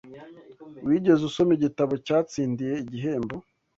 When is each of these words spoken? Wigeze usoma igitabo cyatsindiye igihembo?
Wigeze 0.85 1.21
usoma 1.29 1.51
igitabo 1.57 1.93
cyatsindiye 2.05 2.73
igihembo? 2.83 3.35